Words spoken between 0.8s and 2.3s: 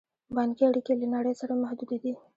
یې له نړۍ سره محدودې دي.